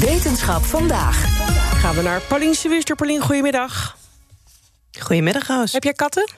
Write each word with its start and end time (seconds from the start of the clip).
Wetenschap 0.00 0.64
vandaag. 0.64 1.24
Gaan 1.80 1.94
we 1.94 2.02
naar 2.02 2.20
Paulien 2.20 2.54
Suwister. 2.54 2.96
Paulien, 2.96 3.20
goedemiddag. 3.20 3.96
Goedemiddag, 4.98 5.46
Roos. 5.46 5.72
Heb 5.72 5.84
jij 5.84 5.92
katten? 5.92 6.30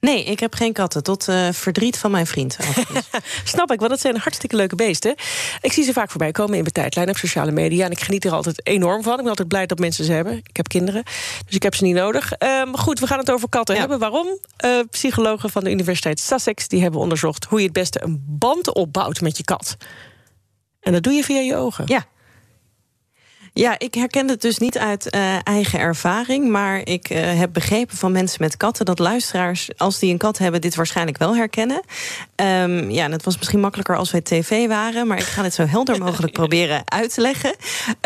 Nee, 0.00 0.24
ik 0.24 0.40
heb 0.40 0.54
geen 0.54 0.72
katten. 0.72 1.02
Tot 1.02 1.28
uh, 1.28 1.48
verdriet 1.52 1.98
van 1.98 2.10
mijn 2.10 2.26
vriend. 2.26 2.56
Snap 3.44 3.72
ik, 3.72 3.78
want 3.78 3.90
dat 3.90 4.00
zijn 4.00 4.16
hartstikke 4.16 4.56
leuke 4.56 4.74
beesten. 4.74 5.14
Ik 5.60 5.72
zie 5.72 5.84
ze 5.84 5.92
vaak 5.92 6.10
voorbij 6.10 6.30
komen 6.30 6.54
in 6.54 6.60
mijn 6.60 6.72
tijdlijn 6.72 7.08
op 7.08 7.16
sociale 7.16 7.50
media. 7.50 7.84
En 7.84 7.90
ik 7.90 8.00
geniet 8.00 8.24
er 8.24 8.32
altijd 8.32 8.66
enorm 8.66 9.02
van. 9.02 9.12
Ik 9.12 9.18
ben 9.18 9.28
altijd 9.28 9.48
blij 9.48 9.66
dat 9.66 9.78
mensen 9.78 10.04
ze 10.04 10.12
hebben. 10.12 10.32
Ik 10.32 10.56
heb 10.56 10.68
kinderen, 10.68 11.02
dus 11.46 11.54
ik 11.54 11.62
heb 11.62 11.74
ze 11.74 11.84
niet 11.84 11.94
nodig. 11.94 12.32
Um, 12.38 12.76
goed, 12.76 13.00
we 13.00 13.06
gaan 13.06 13.18
het 13.18 13.30
over 13.30 13.48
katten 13.48 13.74
ja. 13.74 13.80
hebben. 13.80 13.98
Waarom? 13.98 14.38
Uh, 14.64 14.80
psychologen 14.90 15.50
van 15.50 15.64
de 15.64 15.70
Universiteit 15.70 16.20
Sussex 16.20 16.68
die 16.68 16.82
hebben 16.82 17.00
onderzocht... 17.00 17.44
hoe 17.44 17.58
je 17.58 17.64
het 17.64 17.74
beste 17.74 18.02
een 18.02 18.24
band 18.26 18.74
opbouwt 18.74 19.20
met 19.20 19.36
je 19.36 19.44
kat. 19.44 19.76
En 20.88 20.94
dat 20.94 21.02
doe 21.02 21.12
je 21.12 21.24
via 21.24 21.40
je 21.40 21.56
ogen. 21.56 21.84
Ja. 21.86 22.06
Ja, 23.52 23.78
ik 23.78 23.94
herken 23.94 24.28
het 24.28 24.40
dus 24.40 24.58
niet 24.58 24.78
uit 24.78 25.14
uh, 25.14 25.36
eigen 25.42 25.78
ervaring. 25.78 26.48
Maar 26.48 26.80
ik 26.84 27.10
uh, 27.10 27.38
heb 27.38 27.52
begrepen 27.52 27.96
van 27.96 28.12
mensen 28.12 28.42
met 28.42 28.56
katten 28.56 28.84
dat 28.84 28.98
luisteraars, 28.98 29.70
als 29.76 29.98
die 29.98 30.12
een 30.12 30.18
kat 30.18 30.38
hebben, 30.38 30.60
dit 30.60 30.74
waarschijnlijk 30.74 31.18
wel 31.18 31.36
herkennen. 31.36 31.80
Um, 32.36 32.90
ja, 32.90 33.04
en 33.04 33.12
het 33.12 33.24
was 33.24 33.36
misschien 33.36 33.60
makkelijker 33.60 33.96
als 33.96 34.10
wij 34.10 34.20
tv 34.20 34.66
waren. 34.66 35.06
Maar 35.06 35.18
ik 35.18 35.24
ga 35.24 35.42
dit 35.42 35.54
zo 35.54 35.66
helder 35.66 35.98
mogelijk 36.04 36.32
proberen 36.32 36.82
uit 36.84 37.14
te 37.14 37.20
leggen. 37.20 37.54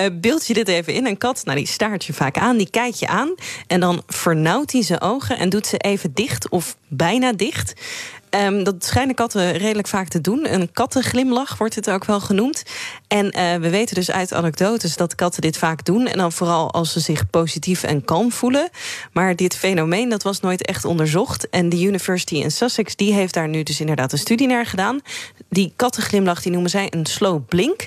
Uh, 0.01 0.07
beeld 0.13 0.47
je 0.47 0.55
dit 0.55 0.69
even 0.69 0.93
in. 0.93 1.07
Een 1.07 1.19
kat, 1.19 1.45
nou, 1.45 1.59
die 1.59 1.67
staart 1.67 2.05
je 2.05 2.13
vaak 2.13 2.39
aan, 2.39 2.57
die 2.57 2.71
kijkt 2.71 2.99
je 2.99 3.07
aan. 3.07 3.35
En 3.67 3.81
dan 3.81 4.03
vernauwt 4.07 4.73
hij 4.73 4.83
zijn 4.83 5.01
ogen 5.01 5.39
en 5.39 5.49
doet 5.49 5.67
ze 5.67 5.77
even 5.79 6.15
dicht 6.15 6.49
of 6.49 6.77
bijna 6.89 7.33
dicht. 7.33 7.75
Um, 8.41 8.65
dat 8.65 8.85
schijnen 8.85 9.15
katten 9.15 9.53
redelijk 9.53 9.89
vaak 9.89 10.09
te 10.09 10.21
doen. 10.21 10.53
Een 10.53 10.73
kattenglimlach 10.73 11.59
wordt 11.59 11.75
het 11.75 11.91
ook 11.91 12.05
wel 12.05 12.21
genoemd. 12.21 12.63
En 13.09 13.25
uh, 13.25 13.55
we 13.55 13.71
weten 13.71 13.95
dus 13.95 14.11
uit 14.11 14.33
anekdotes 14.33 14.97
dat 14.97 15.15
katten 15.15 15.43
dit 15.43 15.59
vaak 15.59 15.85
doen. 15.85 16.07
En 16.07 16.19
dan 16.19 16.33
vooral 16.33 16.73
als 16.73 16.93
ze 16.93 17.01
zich 17.01 17.31
positief 17.31 17.83
en 17.83 18.05
kalm 18.05 18.33
voelen. 18.33 18.69
Maar 19.13 19.37
dit 19.37 19.57
fenomeen 19.57 20.09
dat 20.09 20.23
was 20.23 20.41
nooit 20.41 20.67
echt 20.67 20.85
onderzocht. 20.85 21.49
En 21.49 21.69
de 21.69 21.83
University 21.83 22.35
in 22.35 22.51
Sussex 22.51 22.97
die 22.97 23.13
heeft 23.13 23.35
daar 23.35 23.49
nu 23.49 23.63
dus 23.63 23.81
inderdaad 23.81 24.13
een 24.13 24.19
studie 24.19 24.47
naar 24.47 24.67
gedaan. 24.67 25.01
Die 25.49 25.73
kattenglimlach 25.77 26.43
die 26.43 26.53
noemen 26.53 26.71
zij 26.71 26.87
een 26.91 27.07
slow 27.07 27.41
blink. 27.49 27.87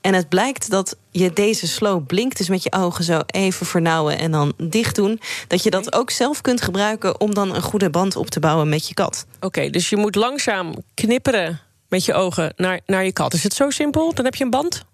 En 0.00 0.14
het 0.14 0.28
blijkt 0.28 0.70
dat 0.70 0.96
je 1.18 1.32
deze 1.32 1.66
slow 1.66 2.06
blink, 2.06 2.36
dus 2.36 2.48
met 2.48 2.62
je 2.62 2.72
ogen 2.72 3.04
zo 3.04 3.20
even 3.26 3.66
vernauwen 3.66 4.18
en 4.18 4.30
dan 4.30 4.52
dicht 4.56 4.94
doen, 4.94 5.20
dat 5.48 5.62
je 5.62 5.70
dat 5.70 5.92
ook 5.94 6.10
zelf 6.10 6.40
kunt 6.40 6.60
gebruiken 6.60 7.20
om 7.20 7.34
dan 7.34 7.54
een 7.54 7.62
goede 7.62 7.90
band 7.90 8.16
op 8.16 8.30
te 8.30 8.40
bouwen 8.40 8.68
met 8.68 8.88
je 8.88 8.94
kat. 8.94 9.26
Oké, 9.36 9.46
okay, 9.46 9.70
dus 9.70 9.88
je 9.88 9.96
moet 9.96 10.14
langzaam 10.14 10.74
knipperen 10.94 11.60
met 11.88 12.04
je 12.04 12.14
ogen 12.14 12.52
naar, 12.56 12.80
naar 12.86 13.04
je 13.04 13.12
kat. 13.12 13.34
Is 13.34 13.42
het 13.42 13.54
zo 13.54 13.70
simpel? 13.70 14.14
Dan 14.14 14.24
heb 14.24 14.34
je 14.34 14.44
een 14.44 14.50
band? 14.50 14.84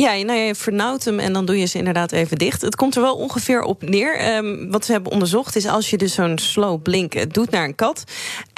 Ja, 0.00 0.16
nou, 0.16 0.38
je 0.38 0.54
vernauwt 0.54 1.04
hem 1.04 1.18
en 1.18 1.32
dan 1.32 1.44
doe 1.44 1.58
je 1.58 1.66
ze 1.66 1.78
inderdaad 1.78 2.12
even 2.12 2.38
dicht. 2.38 2.62
Het 2.62 2.76
komt 2.76 2.96
er 2.96 3.02
wel 3.02 3.16
ongeveer 3.16 3.62
op 3.62 3.82
neer. 3.82 4.36
Um, 4.36 4.70
wat 4.70 4.84
ze 4.84 4.92
hebben 4.92 5.12
onderzocht 5.12 5.56
is 5.56 5.66
als 5.66 5.90
je 5.90 5.96
dus 5.96 6.14
zo'n 6.14 6.38
slow 6.38 6.82
blink 6.82 7.34
doet 7.34 7.50
naar 7.50 7.64
een 7.64 7.74
kat. 7.74 8.04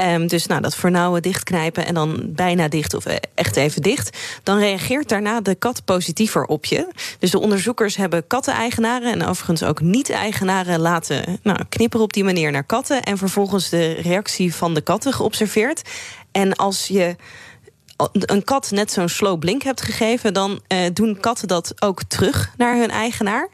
Um, 0.03 0.26
dus 0.26 0.47
nou, 0.47 0.60
dat 0.60 0.75
vernauwen, 0.75 1.22
dichtknijpen 1.22 1.87
en 1.87 1.94
dan 1.94 2.22
bijna 2.26 2.69
dicht 2.69 2.94
of 2.94 3.04
echt 3.34 3.56
even 3.56 3.82
dicht. 3.82 4.19
Dan 4.43 4.59
reageert 4.59 5.09
daarna 5.09 5.41
de 5.41 5.54
kat 5.54 5.84
positiever 5.84 6.44
op 6.44 6.65
je. 6.65 6.88
Dus 7.19 7.31
de 7.31 7.41
onderzoekers 7.41 7.97
hebben 7.97 8.26
katteneigenaren 8.26 9.12
en 9.12 9.26
overigens 9.26 9.62
ook 9.62 9.81
niet-eigenaren 9.81 10.81
laten 10.81 11.38
nou, 11.43 11.59
knipperen 11.69 12.05
op 12.05 12.12
die 12.12 12.25
manier 12.25 12.50
naar 12.50 12.65
katten. 12.65 13.03
En 13.03 13.19
vervolgens 13.19 13.69
de 13.69 13.93
reactie 13.93 14.55
van 14.55 14.75
de 14.75 14.81
katten 14.81 15.12
geobserveerd. 15.12 15.82
En 16.32 16.56
als 16.56 16.87
je 16.87 17.16
een 18.12 18.44
kat 18.44 18.70
net 18.70 18.92
zo'n 18.92 19.09
slow 19.09 19.38
blink 19.38 19.62
hebt 19.62 19.82
gegeven, 19.82 20.34
dan 20.34 20.60
uh, 20.69 20.78
doen 20.92 21.20
katten 21.20 21.48
dat 21.48 21.82
ook 21.82 22.03
terug 22.03 22.53
naar 22.56 22.76
hun 22.76 22.91
eigenaar. 22.91 23.48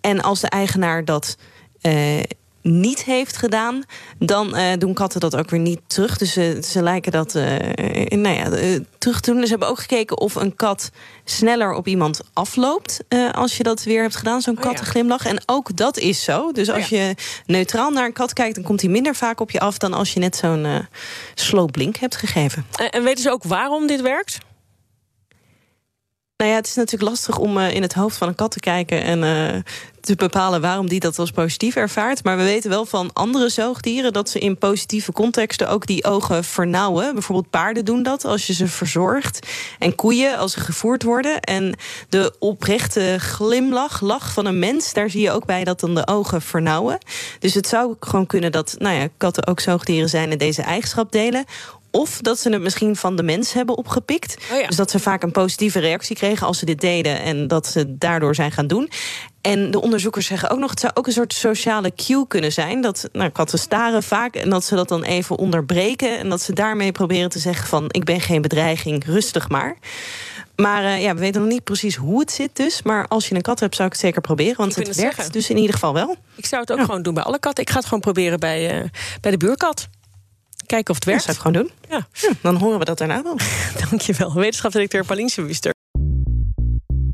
En 0.00 0.20
als 0.20 0.40
de 0.40 0.48
eigenaar 0.48 1.04
dat 1.04 1.36
uh, 1.82 2.22
niet 2.64 3.04
heeft 3.04 3.36
gedaan, 3.36 3.82
dan 4.18 4.56
uh, 4.56 4.72
doen 4.78 4.94
katten 4.94 5.20
dat 5.20 5.36
ook 5.36 5.50
weer 5.50 5.60
niet 5.60 5.80
terug. 5.86 6.18
Dus 6.18 6.32
ze, 6.32 6.60
ze 6.64 6.82
lijken 6.82 7.12
dat 7.12 7.34
uh, 7.34 7.42
nou 8.08 8.34
ja, 8.34 8.78
terug 8.98 9.20
te 9.20 9.30
doen. 9.30 9.40
Dus 9.40 9.48
ze 9.48 9.50
hebben 9.50 9.68
ook 9.68 9.80
gekeken 9.80 10.18
of 10.18 10.34
een 10.34 10.56
kat 10.56 10.90
sneller 11.24 11.72
op 11.72 11.86
iemand 11.86 12.20
afloopt 12.32 13.00
als 13.32 13.56
je 13.56 13.62
dat 13.62 13.82
weer 13.82 14.02
hebt 14.02 14.16
gedaan, 14.16 14.40
zo'n 14.40 14.56
oh, 14.56 14.62
kattenglimlach. 14.62 15.24
Ja. 15.24 15.30
En 15.30 15.42
ook 15.46 15.76
dat 15.76 15.98
is 15.98 16.24
zo. 16.24 16.52
Dus 16.52 16.70
als 16.70 16.84
oh, 16.84 16.88
ja. 16.88 16.98
je 16.98 17.14
neutraal 17.46 17.90
naar 17.90 18.04
een 18.04 18.12
kat 18.12 18.32
kijkt, 18.32 18.54
dan 18.54 18.64
komt 18.64 18.80
hij 18.80 18.90
minder 18.90 19.14
vaak 19.14 19.40
op 19.40 19.50
je 19.50 19.60
af 19.60 19.78
dan 19.78 19.92
als 19.92 20.12
je 20.12 20.20
net 20.20 20.36
zo'n 20.36 20.66
slow 21.34 21.70
blink 21.70 21.96
hebt 21.96 22.16
gegeven. 22.16 22.66
En 22.90 23.02
weten 23.02 23.22
ze 23.22 23.30
ook 23.30 23.44
waarom 23.44 23.86
dit 23.86 24.00
werkt? 24.00 24.38
Het 26.56 26.66
is 26.66 26.74
natuurlijk 26.74 27.10
lastig 27.10 27.38
om 27.38 27.58
uh, 27.58 27.74
in 27.74 27.82
het 27.82 27.94
hoofd 27.94 28.16
van 28.16 28.28
een 28.28 28.34
kat 28.34 28.50
te 28.50 28.60
kijken 28.60 29.02
en 29.02 29.22
uh, 29.22 29.60
te 30.00 30.14
bepalen 30.14 30.60
waarom 30.60 30.88
die 30.88 31.00
dat 31.00 31.18
als 31.18 31.30
positief 31.30 31.76
ervaart. 31.76 32.24
Maar 32.24 32.36
we 32.36 32.42
weten 32.42 32.70
wel 32.70 32.86
van 32.86 33.10
andere 33.12 33.48
zoogdieren 33.48 34.12
dat 34.12 34.28
ze 34.28 34.38
in 34.38 34.58
positieve 34.58 35.12
contexten 35.12 35.68
ook 35.68 35.86
die 35.86 36.04
ogen 36.04 36.44
vernauwen. 36.44 37.12
Bijvoorbeeld 37.12 37.50
paarden 37.50 37.84
doen 37.84 38.02
dat 38.02 38.24
als 38.24 38.46
je 38.46 38.52
ze 38.52 38.66
verzorgt. 38.66 39.46
En 39.78 39.94
koeien 39.94 40.38
als 40.38 40.52
ze 40.52 40.60
gevoerd 40.60 41.02
worden. 41.02 41.40
En 41.40 41.74
de 42.08 42.34
oprechte 42.38 43.16
glimlach, 43.18 44.00
lach 44.00 44.32
van 44.32 44.46
een 44.46 44.58
mens, 44.58 44.92
daar 44.92 45.10
zie 45.10 45.22
je 45.22 45.30
ook 45.30 45.46
bij 45.46 45.64
dat 45.64 45.80
dan 45.80 45.94
de 45.94 46.06
ogen 46.06 46.42
vernauwen. 46.42 46.98
Dus 47.38 47.54
het 47.54 47.68
zou 47.68 47.96
gewoon 48.00 48.26
kunnen 48.26 48.52
dat 48.52 48.74
nou 48.78 48.96
ja, 48.96 49.08
katten 49.16 49.46
ook 49.46 49.60
zoogdieren 49.60 50.08
zijn 50.08 50.30
en 50.30 50.38
deze 50.38 50.62
eigenschap 50.62 51.12
delen. 51.12 51.44
Of 51.96 52.18
dat 52.20 52.38
ze 52.38 52.50
het 52.50 52.62
misschien 52.62 52.96
van 52.96 53.16
de 53.16 53.22
mens 53.22 53.52
hebben 53.52 53.76
opgepikt. 53.76 54.36
Oh 54.52 54.58
ja. 54.58 54.66
Dus 54.66 54.76
dat 54.76 54.90
ze 54.90 54.98
vaak 54.98 55.22
een 55.22 55.30
positieve 55.30 55.78
reactie 55.78 56.16
kregen 56.16 56.46
als 56.46 56.58
ze 56.58 56.64
dit 56.64 56.80
deden. 56.80 57.20
En 57.20 57.48
dat 57.48 57.66
ze 57.66 57.98
daardoor 57.98 58.34
zijn 58.34 58.52
gaan 58.52 58.66
doen. 58.66 58.90
En 59.40 59.70
de 59.70 59.80
onderzoekers 59.80 60.26
zeggen 60.26 60.50
ook 60.50 60.58
nog, 60.58 60.70
het 60.70 60.80
zou 60.80 60.92
ook 60.94 61.06
een 61.06 61.12
soort 61.12 61.32
sociale 61.32 61.92
cue 61.94 62.26
kunnen 62.26 62.52
zijn. 62.52 62.80
Dat 62.80 63.08
nou, 63.12 63.30
katten 63.30 63.58
staren 63.58 64.02
vaak 64.02 64.34
en 64.34 64.50
dat 64.50 64.64
ze 64.64 64.74
dat 64.74 64.88
dan 64.88 65.02
even 65.02 65.38
onderbreken. 65.38 66.18
En 66.18 66.28
dat 66.28 66.42
ze 66.42 66.52
daarmee 66.52 66.92
proberen 66.92 67.30
te 67.30 67.38
zeggen 67.38 67.66
van, 67.66 67.84
ik 67.88 68.04
ben 68.04 68.20
geen 68.20 68.42
bedreiging, 68.42 69.04
rustig 69.04 69.48
maar. 69.48 69.76
Maar 70.56 70.82
uh, 70.82 71.02
ja, 71.02 71.14
we 71.14 71.20
weten 71.20 71.40
nog 71.40 71.50
niet 71.50 71.64
precies 71.64 71.96
hoe 71.96 72.20
het 72.20 72.32
zit 72.32 72.56
dus. 72.56 72.82
Maar 72.82 73.08
als 73.08 73.28
je 73.28 73.34
een 73.34 73.42
kat 73.42 73.60
hebt, 73.60 73.74
zou 73.74 73.86
ik 73.86 73.94
het 73.94 74.02
zeker 74.02 74.20
proberen. 74.20 74.56
Want 74.56 74.74
het, 74.74 74.86
het 74.86 74.96
werkt 74.96 75.14
zeggen. 75.14 75.32
dus 75.32 75.50
in 75.50 75.56
ieder 75.56 75.72
geval 75.72 75.92
wel. 75.92 76.16
Ik 76.34 76.46
zou 76.46 76.60
het 76.60 76.72
ook 76.72 76.78
ja. 76.78 76.84
gewoon 76.84 77.02
doen 77.02 77.14
bij 77.14 77.22
alle 77.22 77.38
katten. 77.38 77.64
Ik 77.64 77.70
ga 77.70 77.76
het 77.76 77.84
gewoon 77.84 78.00
proberen 78.00 78.40
bij, 78.40 78.82
uh, 78.82 78.88
bij 79.20 79.30
de 79.30 79.36
buurkat. 79.36 79.88
Kijken 80.74 80.94
of 80.94 80.96
het 80.96 81.04
werkt. 81.04 81.26
Dat 81.26 81.36
zou 81.36 81.48
ik 81.48 81.56
gewoon 81.56 81.76
doen. 81.88 81.90
Ja. 81.98 82.06
ja 82.28 82.36
dan 82.42 82.56
horen 82.56 82.78
we 82.78 82.84
dat 82.84 82.98
daarna 82.98 83.22
wel. 83.22 83.36
Dankjewel. 83.90 84.34
Wetenschapsdirecteur 84.34 85.04
Paulien. 85.04 85.30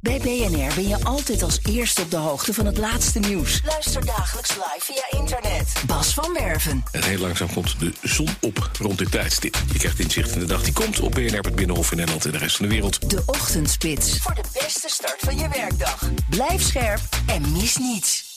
Bij 0.01 0.19
BNR 0.19 0.75
ben 0.75 0.89
je 0.89 1.05
altijd 1.05 1.43
als 1.43 1.61
eerste 1.69 2.03
op 2.03 2.11
de 2.11 2.17
hoogte 2.17 2.55
van 2.55 2.67
het 2.67 2.79
laatste 2.79 3.19
nieuws. 3.19 3.61
Luister 3.65 4.07
dagelijks 4.07 4.51
live 4.51 4.79
via 4.79 5.19
internet. 5.19 5.83
Bas 5.87 6.15
van 6.15 6.33
Werven. 6.33 6.85
En 6.93 7.05
heel 7.05 7.19
langzaam 7.19 7.53
komt 7.53 7.81
de 7.81 7.93
zon 8.03 8.29
op 8.41 8.71
rond 8.79 8.99
dit 8.99 9.11
tijdstip. 9.11 9.57
Je 9.73 9.79
krijgt 9.79 9.99
inzicht 9.99 10.33
in 10.33 10.39
de 10.39 10.47
dag 10.47 10.63
die 10.63 10.73
komt 10.73 11.01
op 11.01 11.13
BNR, 11.13 11.41
het 11.41 11.55
Binnenhof 11.55 11.91
in 11.91 11.97
Nederland 11.97 12.25
en 12.25 12.33
de 12.33 12.39
rest 12.39 12.57
van 12.57 12.67
de 12.67 12.73
wereld. 12.73 13.11
De 13.11 13.23
Ochtendspits. 13.27 14.19
Voor 14.19 14.35
de 14.35 14.45
beste 14.53 14.89
start 14.89 15.21
van 15.21 15.39
je 15.39 15.49
werkdag. 15.49 16.11
Blijf 16.31 16.63
scherp 16.63 17.01
en 17.27 17.53
mis 17.53 17.77
niets. 17.77 18.30